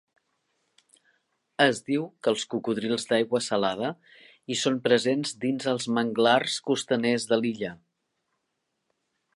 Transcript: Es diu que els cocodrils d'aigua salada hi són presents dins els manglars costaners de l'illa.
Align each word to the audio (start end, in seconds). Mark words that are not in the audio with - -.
Es 1.65 1.81
diu 1.89 2.07
que 2.23 2.31
els 2.35 2.45
cocodrils 2.53 3.05
d'aigua 3.11 3.41
salada 3.49 3.91
hi 4.53 4.59
són 4.63 4.81
presents 4.89 5.35
dins 5.45 5.69
els 5.75 5.87
manglars 5.99 6.59
costaners 6.71 7.29
de 7.33 7.43
l'illa. 7.43 7.73